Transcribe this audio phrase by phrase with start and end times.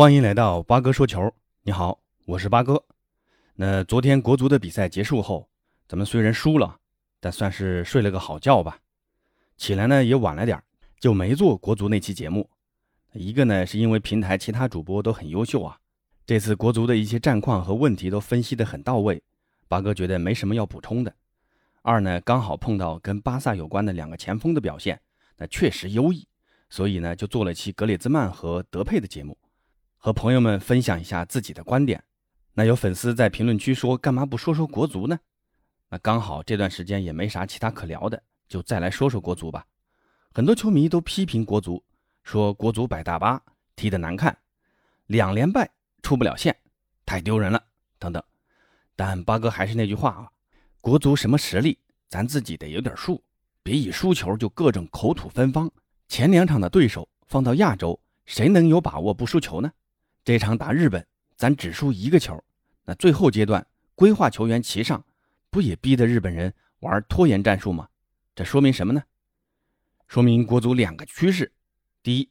[0.00, 1.30] 欢迎来到八哥说球。
[1.62, 2.82] 你好，我是八哥。
[3.54, 5.46] 那昨天国足的比赛结束后，
[5.86, 6.74] 咱们虽然输了，
[7.20, 8.78] 但算是睡了个好觉吧。
[9.58, 10.58] 起来呢也晚了点
[10.98, 12.48] 就没做国足那期节目。
[13.12, 15.78] 一个呢是因为平台其他主播都很优秀啊，
[16.24, 19.22] 这次国足的一些战况和问题都分析得很到位，
[19.68, 21.14] 八哥觉得没什么要补充的。
[21.82, 24.98] 二呢刚好碰到跟巴萨有关的两个前锋的表现，
[25.36, 26.26] 那确实优异，
[26.70, 29.36] 所以呢就做了期格列兹曼和德佩的节目。
[30.02, 32.02] 和朋友们分享一下自己的观点。
[32.54, 35.20] 那有粉丝在评论区说：“干嘛不说说国足呢？”
[35.90, 39.66] 那刚好这段时间也没啥其他可聊的，就再来说说国足吧。
[40.32, 41.84] 很多球迷都批评国足，
[42.24, 43.42] 说国足摆大巴，
[43.76, 44.34] 踢得难看，
[45.06, 45.70] 两连败
[46.02, 46.56] 出不了线，
[47.04, 47.62] 太丢人了
[47.98, 48.22] 等等。
[48.96, 50.30] 但八哥还是那句话啊，
[50.80, 53.22] 国足什么实力，咱自己得有点数，
[53.62, 55.70] 别一输球就各种口吐芬芳。
[56.08, 59.70] 前两场的对手放到亚洲，谁能有把握不输球呢？
[60.24, 61.06] 这场打日本，
[61.36, 62.42] 咱只输一个球，
[62.84, 65.04] 那最后阶段规划球员齐上，
[65.50, 67.88] 不也逼得日本人玩拖延战术吗？
[68.34, 69.02] 这说明什么呢？
[70.06, 71.52] 说明国足两个趋势：
[72.02, 72.28] 第一，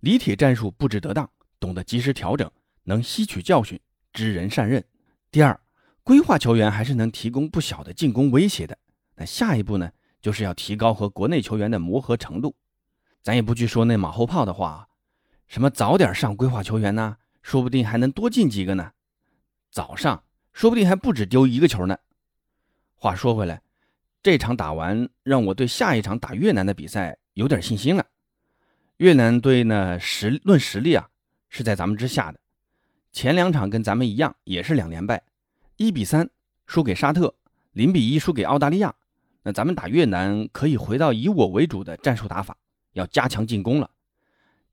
[0.00, 2.50] 李铁战术布置得当，懂得及时调整，
[2.84, 3.80] 能吸取教训，
[4.12, 4.82] 知人善任；
[5.30, 5.58] 第二，
[6.02, 8.76] 规划球员还是能提供不小的进攻威胁的。
[9.16, 12.54] 那下一步呢，就是要提高和国内球员的磨合程度。
[13.22, 14.88] 咱也不去说那马后炮的话，
[15.46, 17.16] 什么早点上规划球员呢？
[17.42, 18.92] 说不定还能多进几个呢，
[19.70, 21.98] 早上说不定还不止丢一个球呢。
[22.94, 23.62] 话说回来，
[24.22, 28.06] 这场打完，让我对下一场打越南的比赛有点信心了。
[28.98, 31.08] 越南队呢，实论实力啊，
[31.48, 32.38] 是在咱们之下的。
[33.12, 35.22] 前两场跟咱们一样，也是两连败，
[35.76, 36.28] 一比三
[36.66, 37.34] 输给沙特，
[37.72, 38.94] 零比一输给澳大利亚。
[39.42, 42.54] 那咱们打越南可以回到以我为主的战术打法，
[42.92, 43.90] 要加强进攻了。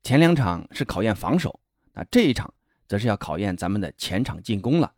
[0.02, 1.58] 前两场是考验防守，
[1.94, 2.52] 那这一场。
[2.88, 4.94] 则是要考验咱们的前场进攻了，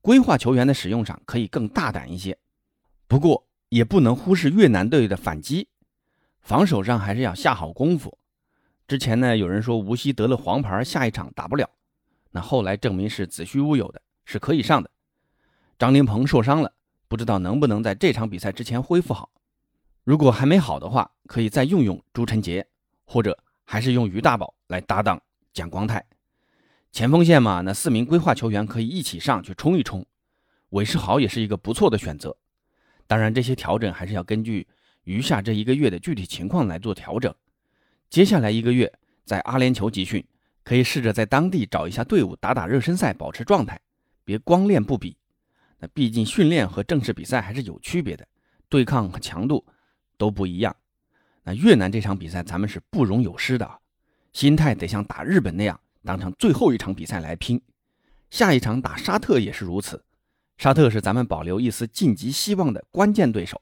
[0.00, 2.38] 规划球员的使用上可以更大胆一些，
[3.06, 5.68] 不过也不能忽视越南队的反击，
[6.40, 8.18] 防守上还是要下好功夫。
[8.88, 11.70] 之前呢，有人说吴曦得了黄牌，下一场打不了，
[12.30, 14.90] 那后来证明是子虚乌有的，是可以上的。
[15.78, 16.72] 张琳芃受伤了，
[17.08, 19.30] 不知道能不能在这场比赛之前恢复好。
[20.04, 22.66] 如果还没好的话，可以再用用朱晨杰，
[23.04, 25.20] 或者还是用于大宝来搭档
[25.52, 26.04] 蒋光太。
[26.92, 30.04] 前锋线嘛，那四名规划球员可以一起上去冲一冲，
[30.68, 32.36] 韦世豪也是一个不错的选择。
[33.06, 34.68] 当然，这些调整还是要根据
[35.04, 37.34] 余下这一个月的具体情况来做调整。
[38.10, 38.92] 接下来一个月
[39.24, 40.22] 在阿联酋集训，
[40.64, 43.80] 可以试着在当地找一下队伍打打热身赛，保持状态，
[44.22, 45.16] 别光练不比。
[45.78, 48.28] 那毕竟训练和正式比赛还是有区别的，
[48.68, 49.64] 对抗和强度
[50.18, 50.76] 都不一样。
[51.42, 53.78] 那越南这场比赛咱们是不容有失的，
[54.34, 55.80] 心态得像打日本那样。
[56.04, 57.60] 当成最后一场比赛来拼，
[58.30, 60.04] 下一场打沙特也是如此。
[60.58, 63.60] 沙特是咱们保留一丝晋级希望的关键对手。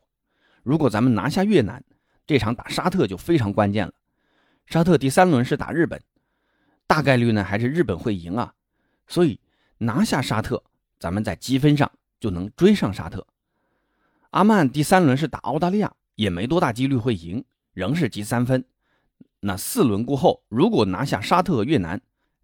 [0.63, 1.83] 如果咱们拿下越南，
[2.27, 3.95] 这场打沙特就非常关键了。
[4.67, 6.01] 沙特第三轮是打日本，
[6.87, 8.55] 大概率呢还是日本会赢啊。
[9.09, 9.41] 所以
[9.79, 10.63] 拿下沙特，
[10.99, 11.91] 咱们在积分上
[12.21, 13.27] 就能追上沙特。
[14.31, 18.65] 阿曼第三轮是打澳大利亚，也没多大几率会赢，仍是积三分。
[19.41, 22.01] 那四轮过后，如果拿下沙特越南，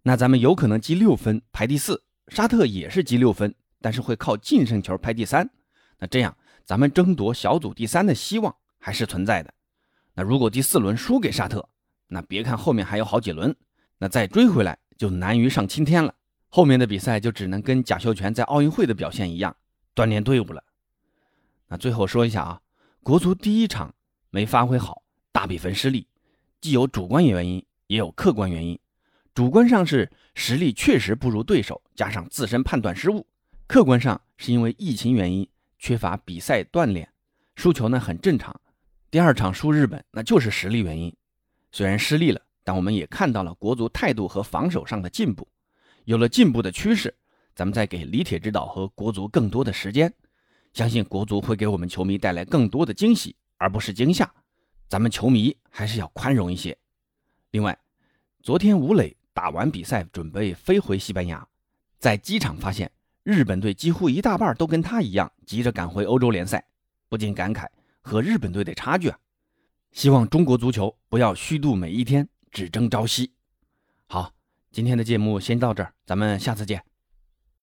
[0.07, 5.49] 那咱们有可能积六分排第四，沙特也是积六分，但是会靠净胜球排第三。
[5.99, 9.53] 那这样咱们争夺小组第三的希望还是存在的。
[10.13, 11.67] 那如果第四轮输给沙特，
[12.07, 13.53] 那别看后面还有好几轮，
[13.97, 16.15] 那再追回来就难于上青天了。
[16.47, 19.53] 后面的比赛就只能跟贾秀全在奥运会的表现一样，
[19.93, 20.63] 锻炼队伍了。
[21.67, 22.61] 那最后说一下啊，
[23.03, 23.93] 国足第一场
[24.29, 25.03] 没发挥好，
[25.33, 26.07] 大比分失利，
[26.61, 28.79] 既有主观原因，也有客观原因。
[29.37, 33.23] 主观上是实力确实不如对手，加上自身判断失误；
[33.67, 37.07] 客观上是因为疫情原因缺乏比赛锻炼，
[37.55, 38.59] 输球呢很正常。
[39.11, 41.15] 第二场输日本那就是实力原因，
[41.71, 45.47] 虽然失利了，但我们也看到了国足态度和防守上的进步，
[46.05, 47.13] 有了进步的趋势。
[47.53, 50.11] 咱们再给李铁指导和国足更多的时间，
[50.73, 54.33] 相信国足会给我们球迷带来更多的惊喜，而不是惊吓。
[54.89, 56.75] 咱们球迷还是要宽容一些。
[57.51, 57.77] 另外，
[58.41, 59.15] 昨天吴磊。
[59.37, 61.47] 打完比赛，准备飞回西班牙，
[61.99, 62.91] 在机场发现
[63.21, 66.65] 日本队几乎一大半都跟他一样急着赶回欧洲联赛，
[67.07, 67.67] 不禁感慨
[68.01, 69.19] 和日本队的差距啊！
[69.91, 73.31] 希望中国足球不要虚度每一天，只争朝夕。
[74.07, 74.33] 好，
[74.71, 76.81] 今天的节目先到这儿，咱们下次见。